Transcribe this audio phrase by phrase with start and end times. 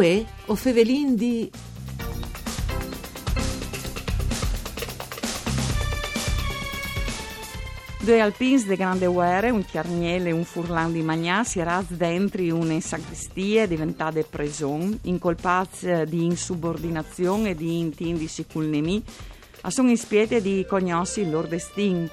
[0.00, 1.50] Uè, o fevelin di...
[8.00, 12.42] Due alpins de grande guerre, un chiarniele e un furlan di Magnà, si raz dentro
[12.56, 19.04] una sacristia diventate preson, incolpati di insubordinazione e di intindisi col nemi,
[19.60, 22.08] a sono in spiete di cognossi il loro destino,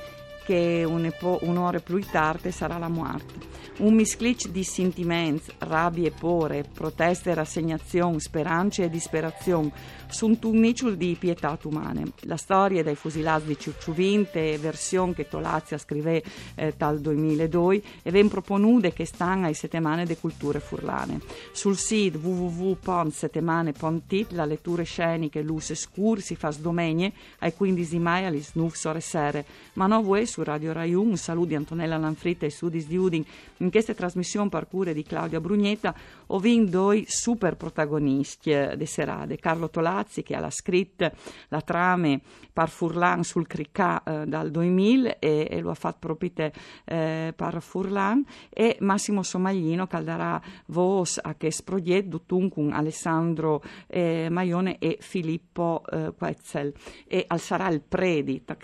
[0.47, 3.65] che un'ora più tardi sarà la morte.
[3.79, 9.71] Un misclic di sentimenti, rabbie pore, proteste rassegnazione, speranze e disperazione,
[10.07, 12.13] sunt un nicciul di pietà umane.
[12.21, 16.23] La storia dei fusilati di Ciucciuvinte, versione che Tolazia scrive
[16.55, 21.19] eh, dal 2002, e ben proponude che stanno ai settimane de culture furlane.
[21.51, 28.41] Sul sito www.settimane.it la letture sceniche, luce scur si fa sdomegne ai 15 mai alle
[28.41, 29.45] snuf sore sere.
[29.73, 33.25] Ma no voi su Radio Rai 1, un Antonella Lanfritta e Sudis di Udin
[33.59, 35.95] in questa trasmissione parcure di Claudia Brugnetta
[36.27, 41.11] ho vinto due super protagonisti eh, de serade, Carlo Tolazzi che ha la scritta
[41.49, 42.21] la trame
[42.53, 46.51] par Furlan sul Cricà eh, dal 2000 e, e, lo ha fatto proprio
[46.85, 48.25] eh, par Furlan.
[48.49, 55.83] E Massimo Somaglino che darà voce a questo progetto con Alessandro eh, Maione e Filippo
[55.89, 56.73] eh, Quetzel
[57.07, 58.55] e al il predi da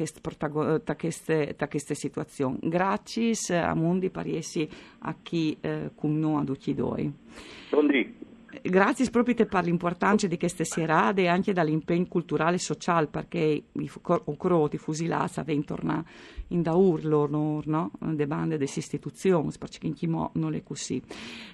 [1.68, 2.58] queste situazioni.
[2.62, 4.68] Grazie a Mundi Pariesi
[5.00, 7.12] a chi eh, con noi ad Uccidoi.
[7.70, 8.24] Buondì.
[8.62, 13.92] Grazie proprio per l'importanza di queste serate e anche dall'impegno culturale e sociale perché i
[14.38, 16.06] croti fusilati vengono
[16.50, 17.92] in da urlo no?
[18.00, 21.02] le bande delle istituzioni perché in chimo non è così.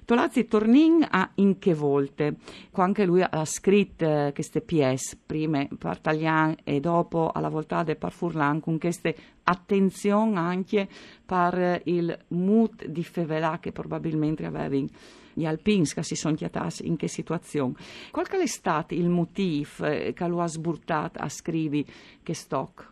[0.03, 2.35] Tolazzi Tornin ha in che volte
[2.73, 8.11] anche lui ha scritto eh, queste pièce prima per Taglian e dopo alla volta per
[8.11, 9.15] Furlan con queste
[9.49, 10.87] attenzione anche
[11.25, 14.87] per il mood di fevelà che probabilmente avevi
[15.33, 17.73] gli alpins che si sono chiatati in che situazione.
[18.11, 21.85] Qual è stato il motivo eh, che lo ha sburtato a scrivere
[22.23, 22.87] che stock?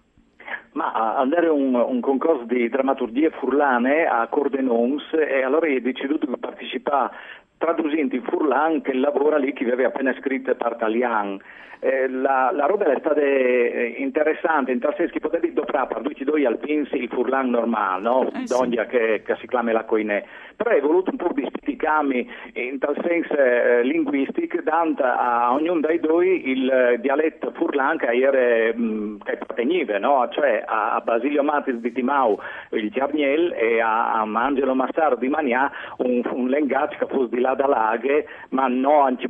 [0.71, 6.17] Ma andare a un, un, concorso di drammaturgie furlane a Cordenons e allora ho deciso
[6.17, 7.15] di partecipare
[7.57, 11.39] traducendo in furlan che lavora lì chi aveva appena scritto per Talian.
[11.79, 16.01] Eh, la, la, roba è stata eh, interessante, in tal senso che potevi doprare per
[16.01, 18.31] tutti due alpins il furlan normale, no?
[18.31, 18.81] Eh, sì.
[18.89, 20.23] che, che, si chiama la coinè.
[20.55, 21.29] Però hai voluto un po'
[21.77, 28.07] dispiticarmi in tal senso eh, linguistico, dando a ognuno dei due il dialetto furlan che
[28.07, 30.27] era mm, che apparteniva, no?
[30.31, 32.37] Cioè a, a, Basilio Matis di Timau
[32.71, 37.39] il Giarniel e a, a Angelo Massaro di Manià un, un linguaggio che fosse di
[37.39, 39.27] là da laghe, ma non anche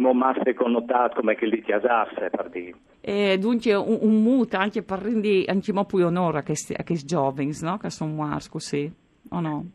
[0.53, 2.75] connotato come che li chiasasse per dire.
[3.01, 6.73] E dunque un, un muta anche per rendere anche più onore a questi,
[7.05, 7.77] giovani, no?
[7.77, 8.91] Che sono così,
[9.29, 9.65] o no?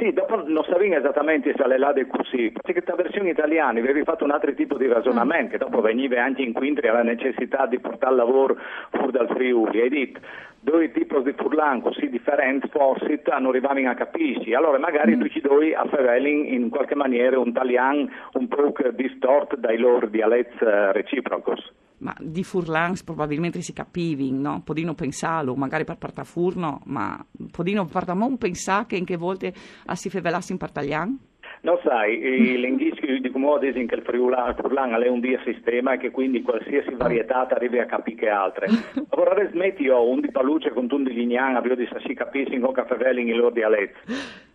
[0.00, 4.24] Sì, dopo non sapevo esattamente se le lade così, perché la versione italiana avevi fatto
[4.24, 8.12] un altro tipo di ragionamento, che dopo veniva anche in quintri alla necessità di portare
[8.12, 8.56] il lavoro
[8.88, 10.20] fuori dal Friuli, hai detto
[10.58, 15.20] due tipi di furlan così differenti forse non arrivavano a capirsi, allora magari mm.
[15.20, 20.06] tu ci doi a Fevelin in qualche maniera un italiano un po' distorto dai loro
[20.06, 24.62] dialetti eh, reciprocos ma di Furlans probabilmente si capivi, no?
[24.64, 29.52] Podino pensarlo, magari per partare furno, ma Podino partamon pensare che in che volte
[29.92, 31.18] si fevelassi in partaglian?
[31.62, 36.94] No, sai, i linguisti dicono che il Furlan è un dia sistema che quindi qualsiasi
[36.94, 38.68] varietà arrivi a capire che altre.
[39.10, 42.62] Ora smetti io un di paluce con tutti gli ignan, abbiamo di si capisci in
[42.62, 43.98] cosa fevelin i loro dialetti.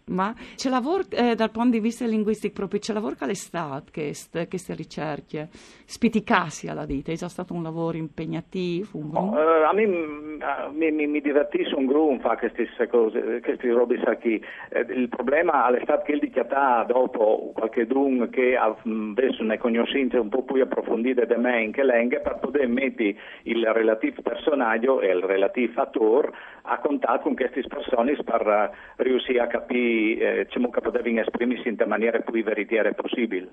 [0.08, 4.76] Ma c'è lavoro eh, dal punto di vista linguistico proprio, c'è lavoro all'estate queste, queste
[4.76, 9.00] ricerche, spiticassi alla dita, è già stato un lavoro impegnativo?
[9.00, 13.40] Un oh, uh, a me mi, mi, mi divertisce un gruppo a fare queste cose,
[13.42, 14.44] queste robe qui.
[14.70, 20.20] Eh, il problema all'estate che il dichiata dopo qualche dun che ha adesso una conoscenza
[20.20, 25.02] un po' più approfondite da me in che lingua per poter mettere il relativo personaggio
[25.02, 26.32] e il relativo attore
[26.66, 31.78] a contatto con queste persone per riuscire a capire eh, diciamo che potevi esprimersi in
[31.88, 33.52] maniera più veritiera possibile.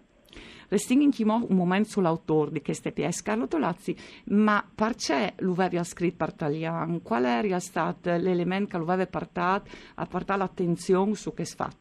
[0.69, 3.95] Restinghimo un momento sull'autore di queste pièce, Carlo Tolazzi,
[4.29, 7.01] ma perché lo aveva scritto per italiano?
[7.03, 11.77] Qual era stato l'elemento che lo aveva portato a portare l'attenzione su questo fatto?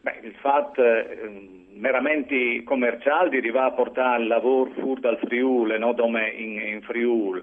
[0.00, 5.78] Beh, il fatto eh, meramente commerciale di arrivare a portare il lavoro fuori dal Friuli,
[5.78, 5.94] no,
[6.36, 7.42] in, in Friuli,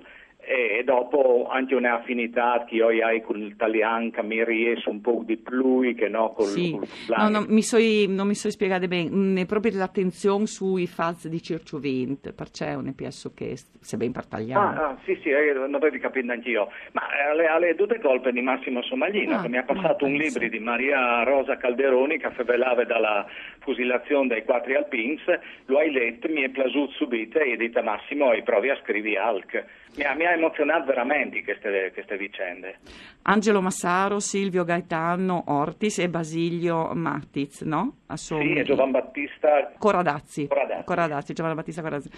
[0.49, 5.37] e dopo anche un'affinità che io ho con l'italiano che mi riesce un po' di
[5.37, 6.75] più che no con sì.
[7.15, 9.41] no, no, mi soi, non mi so spiegare bene.
[9.41, 14.75] È proprio l'attenzione sui fatti di Circiovent perché non penso che se ben per tagliare
[14.75, 16.69] ah, ah, sì sì eh, non devi capire anch'io.
[16.93, 20.47] Ma alle, alle due colpe di Massimo Somaglino ah, che mi ha passato un libro
[20.47, 23.23] di Maria Rosa Calderoni che febelava dalla
[23.59, 25.21] fusilazione dei quattro alpins.
[25.65, 29.65] Lo hai letto mi è piaciuto subito e dite Massimo e provi a scrivere Alc
[29.95, 32.77] mi ha, mi ha emozionato veramente queste, queste, vicende.
[33.23, 37.97] Angelo Massaro, Silvio Gaetano Ortis e Basilio Mattiz, no?
[38.07, 38.53] Assommi.
[38.53, 40.47] Sì, e Giovan Battista Coradazzi.
[40.47, 40.83] Coradazzi.
[40.85, 42.09] Coradazzi, Giovanni Battista Coradazzi.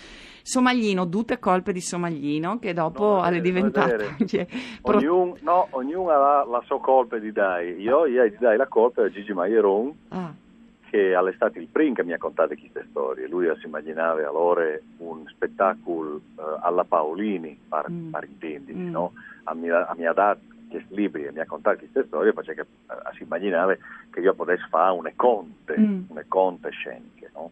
[0.43, 4.47] Somaglino, tutte colpe di Somaglino che dopo no, è diventato anche...
[4.81, 7.79] Ognuno, no, ognuno ha la, la sua colpa di dai.
[7.79, 9.93] Io, io di dai la colpa a Gigi Maieron.
[10.09, 10.49] Ah
[10.91, 13.25] che all'estate il prima mi ha contato queste storie.
[13.29, 18.11] Lui si immaginava allora un spettacolo uh, alla Paolini, per, mm.
[18.11, 18.91] per intendersi, mm.
[18.91, 19.13] no?
[19.45, 20.37] A mia, a mia età,
[20.69, 23.73] questi libri e mi ha contato queste storie, perché uh, si immaginava
[24.09, 26.01] che io potessi fare une conte, mm.
[26.09, 27.51] une conte sceniche, no?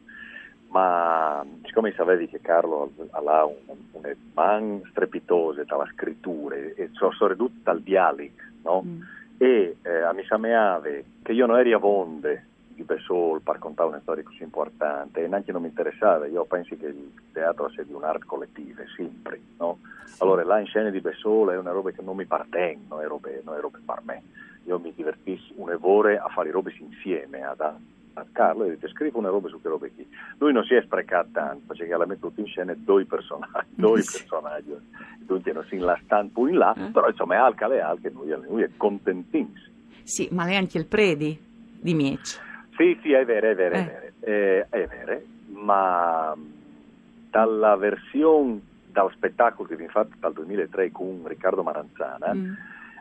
[0.72, 3.56] Ma siccome sapevi che Carlo ha un,
[3.94, 8.32] un man strepitoso dalla scrittura e sono soprattutto dal dialogo,
[8.64, 8.84] no?
[8.86, 9.02] Mm.
[9.38, 12.48] E eh, mi sembrava che io non ero a vonde
[12.80, 16.78] di Besol per raccontare una storia così importante e neanche non mi interessava, io penso
[16.78, 19.80] che il teatro sia di un'arte collettiva, sempre, no?
[20.20, 23.06] Allora là in scena di Besol è una roba che non mi appartiene, non è
[23.06, 24.24] roba, non è roba per me.
[24.66, 29.30] Io mi divertissi un'evore a fare robe insieme ad, a Carlo e dice scrivo una
[29.30, 30.08] roba su che robe qui.
[30.38, 34.74] Lui non si è sprecato tanto, perché l'ha messo in scena due personaggi, due personaggi,
[35.20, 36.92] dunque non si in là stanno in là, eh?
[36.92, 39.68] però insomma è alca le alche, lui, lui è contentissimo.
[40.04, 41.38] Sì, ma lei anche il predi
[41.82, 42.48] di Miec.
[42.80, 43.80] Sì, sì, è vero, è vero, eh.
[43.80, 46.34] è vero, eh, è vero, ma
[47.30, 52.54] dalla versione, dal spettacolo che viene fatto dal 2003 con Riccardo Maranzana, mm.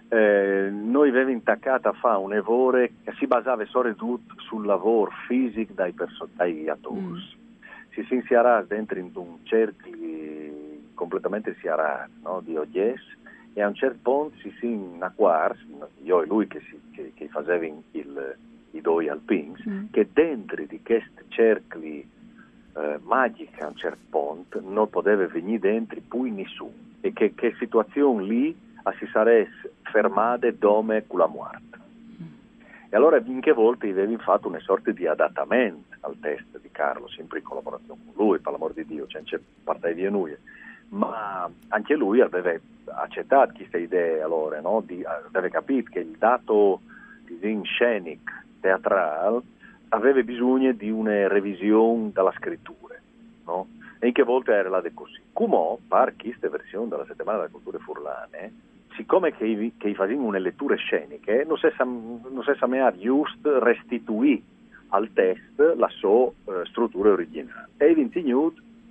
[0.08, 5.72] eh, noi avevamo intaccato a fare un evore che si basava soprattutto sul lavoro fisico
[5.75, 7.00] dai, perso- dai attori.
[7.00, 7.16] Mm.
[7.90, 9.94] Si si insiarà dentro in un cerchio
[10.94, 13.00] completamente siarato no, di Ogies
[13.52, 15.64] e a un certo punto si si acquars,
[16.02, 18.36] io e lui che, si, che, che facevano il
[18.78, 19.86] i due alpins, mm.
[19.90, 22.08] che dentro di questi cerchi
[22.75, 27.54] eh, magici a un certo punto non poteva venire dentro poi nessuno e che, che
[27.58, 28.56] situazione lì
[28.98, 29.50] si sarebbe
[29.82, 31.78] fermata come con la morte.
[32.22, 32.26] Mm.
[32.88, 37.08] E allora in che volte avevi fatto una sorta di adattamento al test di Carlo,
[37.08, 40.36] sempre in collaborazione con lui, per l'amor di Dio, cioè non c'è parte di noi,
[40.90, 42.52] ma anche lui aveva
[42.86, 44.82] accettato questa idea allora, no?
[44.84, 46.81] di, aveva capito che il dato
[47.26, 49.40] di scenic teatrale
[49.90, 52.94] aveva bisogno di una revisione della scrittura,
[53.44, 53.69] no?
[53.99, 55.20] E in che volte era la de così.
[55.32, 58.52] Come per questa versione della settimana delle culture furlane,
[58.94, 61.69] siccome che, che facevano una lettura sceniche, non si
[62.58, 64.43] sa giusto restituire
[64.88, 67.69] al test la sua uh, struttura originale.
[67.76, 68.20] E vinto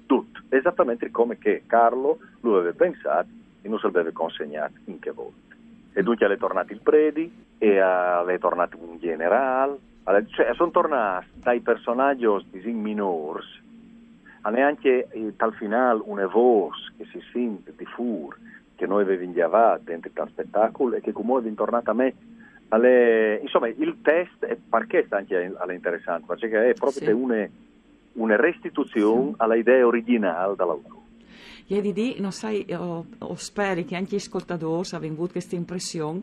[0.05, 3.27] tutto, esattamente come che Carlo lo aveva pensato
[3.61, 5.56] e non se l'aveva consegnato in che volte
[5.97, 9.79] e dunque è tornato il Predi e è tornato un generale,
[10.27, 13.47] cioè sono tornati dai personaggi disin minors
[14.41, 18.37] a neanche eh, tal finale una voce che si sente di fur
[18.75, 22.13] che noi avevamo indiavato dentro il spettacolo e che comunque è tornata a me
[22.67, 27.11] alle, insomma il test è perché sta anche interessante perché è proprio sì.
[27.11, 27.47] una,
[28.13, 29.35] una restituzione sì.
[29.37, 30.96] all'idea originale dell'autore
[31.69, 36.21] Ieri di, non sai, o, o speri che anche gli ascoltatori abbiano avuto questa impressione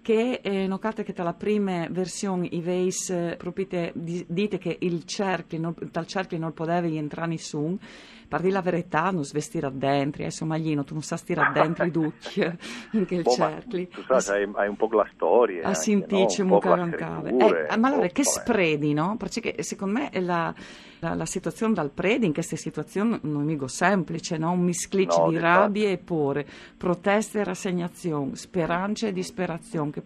[0.00, 5.74] che eh, notate che dalla prima versione i veis eh, proprio dite che il cerchio,
[5.90, 7.78] dal cerchio non poteva entrare nessuno
[8.28, 11.90] per dire la verità, non svestire dentro, eh, somaglino, tu non sai stare dentro i
[11.90, 12.40] ducchi
[12.92, 13.86] in quel boh, cerchio.
[13.88, 15.64] Tu sai, hai, hai, un po' la storia.
[15.64, 16.54] A sentirci no?
[16.54, 17.68] mucarancave.
[17.68, 19.16] Eh, ma allora, che spredi, no?
[19.16, 20.52] Perché secondo me la,
[21.00, 24.50] la, la, situazione dal predi in queste situazioni non è mica semplice, no?
[24.52, 30.02] Un misclice no, di rabbia e pure, proteste e rassegnazione, speranza e disperazione, che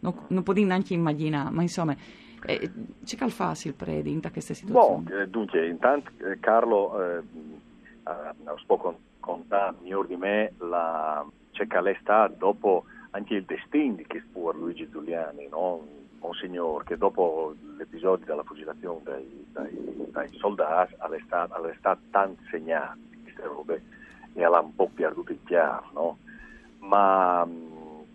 [0.00, 1.96] non, non può neanche immaginare, ma insomma...
[2.46, 2.70] Eh,
[3.04, 5.02] c'è che fa il predi in queste situazioni?
[5.02, 7.22] Boh, dunque, intanto eh, Carlo eh,
[8.06, 13.96] eh, può contare miglior di me la, c'è che lei sta dopo anche il destino
[13.96, 15.98] di che fu Luigi Giuliani, no?
[16.20, 23.42] Monsignor, che dopo l'episodio della fucilazione dai, dai, dai soldati è stato tanto segnato queste
[23.42, 23.82] robe
[24.34, 26.18] e ha un po' perduto il chiaro, no?
[26.80, 27.46] Ma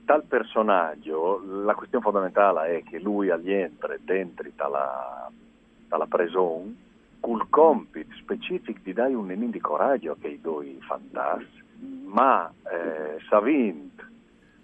[0.06, 5.30] tal personaggio la questione fondamentale è che lui rientra dentro dalla,
[5.88, 6.84] dalla prison
[7.20, 11.64] col compito specifico di dare un di coraggio che i due fantasmi
[12.16, 14.08] ma eh, Savint,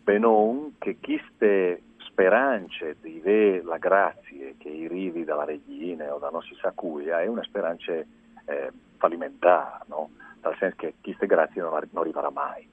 [0.03, 6.29] Benon, che queste speranze di avere la grazia che i rivi dalla regina o da
[6.29, 10.12] non si sa cui, è una speranza eh, fallimentare, no?
[10.43, 12.67] Nel senso che queste grazie non, non arriverà mai.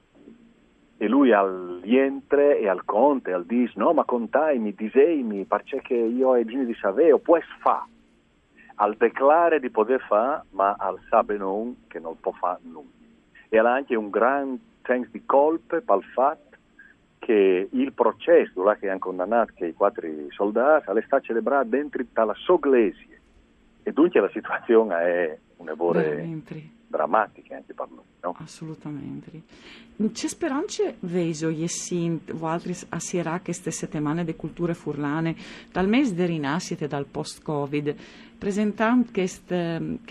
[1.01, 6.29] E lui al rientre e al conte, al dis, no, ma contaimi, diseimi, perché io
[6.29, 7.21] ho bisogno di sapere, o
[7.61, 7.87] fa.
[8.75, 12.89] Al declare di poter fare, ma al sape non che non può fare nulla.
[13.47, 16.57] E ha anche un gran senso di colpe per il fatto
[17.19, 22.03] che il processo là che hanno condannato che i quattro soldati le sta celebrando dentro
[22.11, 23.17] dalla soglesia
[23.83, 26.25] e dunque la situazione è un'evore
[26.89, 28.03] drammatica anche per noi.
[28.21, 28.35] No?
[28.39, 29.41] Assolutamente.
[30.11, 35.35] C'è speranza veso jesint altri assierà queste settimane di culture furlane
[35.71, 37.95] dal mese di rinascita dal post-covid
[38.37, 39.55] presentando questo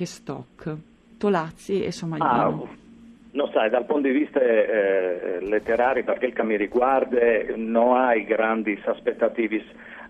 [0.05, 0.77] stock
[1.17, 2.63] Tolazzi e Somagliano.
[2.65, 2.87] Ah,
[3.31, 7.19] No, sai, dal punto di vista eh, letterario, perché il che mi riguarda,
[7.57, 9.63] non hai grandi aspettative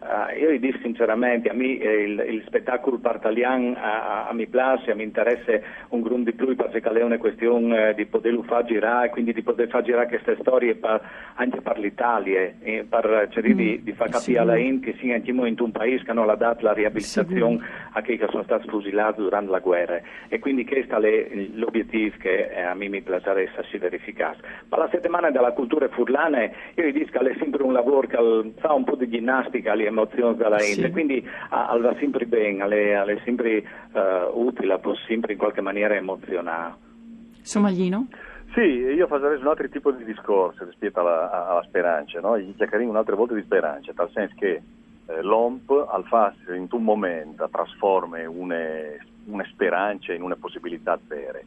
[0.09, 4.47] Uh, io vi dico sinceramente, a me eh, il, il, spettacolo partalian a, a, mi
[4.47, 5.53] piace, mi interessa
[5.91, 9.43] un grunde di più perché è una questione eh, di poterlo far girare, quindi di
[9.43, 11.03] poter far girare queste storie per,
[11.35, 15.15] anche per l'Italia, eh, per cercare mm, di, di, far capire alla gente che sia
[15.15, 17.61] anche in un paese che non ha dato la riabilitazione
[17.93, 20.00] a chi sono stati fusilati durante la guerra.
[20.29, 24.41] E quindi questo è l'obiettivo che eh, a me mi piacerebbe si verificasse.
[24.71, 28.53] Ma la settimana della cultura furlane, io vi dico che è sempre un lavoro che
[28.59, 30.90] fa un po' di ginnastica, emozioni della gente, sì.
[30.90, 33.62] quindi va sempre bene, è sempre
[33.93, 36.75] uh, utile, può sempre in qualche maniera emozionare.
[37.43, 38.07] Somaglino?
[38.55, 42.38] Sì, io farei un altro tipo di discorso rispetto alla, alla speranza, no?
[42.38, 44.62] gli chiacchierino un'altra volta di speranza, nel senso che
[45.07, 48.57] eh, l'OMP al farsi in un momento trasforma una,
[49.26, 51.38] una speranza in una possibilità vera.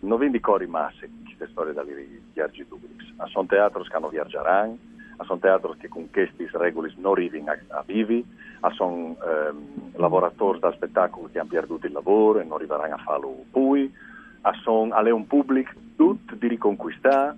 [0.00, 4.08] Non vi dico rimasse queste storie dagli viaggi Dublix, a son teatro che hanno
[5.16, 8.24] viaggeranno, sono teatri che con questi regoli non arrivano a, a vivi,
[8.72, 13.44] sono ehm, lavoratori da spettacolo che hanno perduto il lavoro e non arriveranno a farlo
[13.50, 13.92] poi,
[14.62, 17.36] sono un pubblico tutto di riconquistare,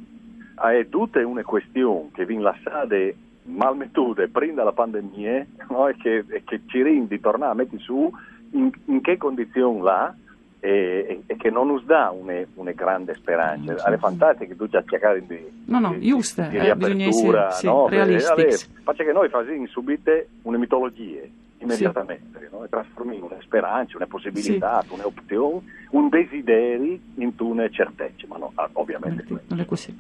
[0.56, 2.96] è tutta una questione che viene lasciata
[3.44, 5.88] malmettute prima della pandemia no?
[5.88, 8.10] e, che, e che ci rende tornare a mettere su
[8.50, 10.14] in, in che condizioni là
[10.60, 13.74] e, e, che non nos dà una, una grande speranza.
[13.84, 17.66] È fantastico che tu già cercare di, no, no, di, giusto, di, eh, riapertura, sì,
[17.66, 17.88] no?
[17.88, 18.66] realistici.
[18.82, 21.22] Faccia che noi facciamo subite una mitologia
[21.60, 22.48] immediatamente, sì.
[22.50, 22.64] no?
[22.64, 24.94] e trasformiamo una speranza, una possibilità, sì.
[24.94, 29.96] un'opzione, un desiderio in una certezza, ma no, ovviamente non è così.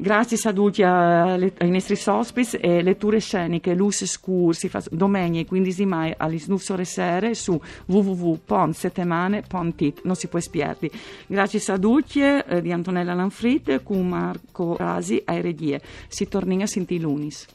[0.00, 6.14] Grazie saluti ai nostri ospiti e letture sceniche Luce Scur si fa domenica 15 mai
[6.16, 10.90] alle snufsore sere su www.ponsettemane.it non si può spiarli.
[11.26, 15.82] Grazie saluti eh, di Antonella Lanfrit con Marco Rasi a Eredie.
[16.08, 17.46] Si torna a sentire lunis.